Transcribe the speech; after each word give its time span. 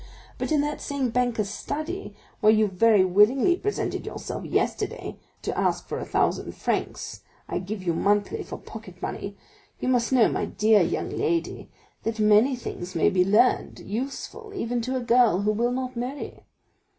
But 0.39 0.51
in 0.51 0.61
that 0.61 0.81
same 0.81 1.11
banker's 1.11 1.51
study, 1.51 2.15
where 2.39 2.51
you 2.51 2.65
very 2.65 3.05
willingly 3.05 3.55
presented 3.55 4.03
yourself 4.03 4.45
yesterday 4.45 5.19
to 5.43 5.55
ask 5.55 5.87
for 5.87 5.99
the 5.99 6.05
thousand 6.05 6.53
francs 6.55 7.21
I 7.47 7.59
give 7.59 7.83
you 7.83 7.93
monthly 7.93 8.41
for 8.41 8.57
pocket 8.57 8.99
money, 8.99 9.37
you 9.79 9.87
must 9.89 10.11
know, 10.11 10.27
my 10.27 10.45
dear 10.45 10.81
young 10.81 11.11
lady, 11.11 11.69
that 12.01 12.19
many 12.19 12.55
things 12.55 12.95
may 12.95 13.11
be 13.11 13.23
learned, 13.23 13.77
useful 13.77 14.53
even 14.55 14.81
to 14.81 14.95
a 14.95 15.01
girl 15.01 15.41
who 15.41 15.51
will 15.51 15.71
not 15.71 15.95
marry. 15.95 16.45